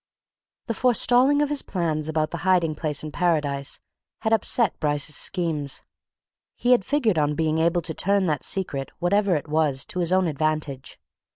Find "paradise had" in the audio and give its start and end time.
3.11-4.33